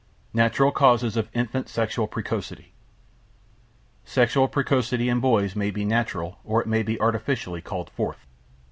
NATURAL 0.33 0.71
CAUSES 0.71 1.15
OF 1.15 1.29
INFANT 1.33 1.69
SEXUAL 1.69 2.07
PRECOCITY 2.07 2.73
Sexual 4.03 4.47
precocity 4.47 5.09
in 5.09 5.19
boys 5.19 5.55
may 5.55 5.69
be 5.69 5.85
natural 5.85 6.39
or 6.43 6.59
it 6.59 6.65
may 6.67 6.81
be 6.81 6.99
artificially 6.99 7.61
called 7.61 7.91
forth. 7.91 8.25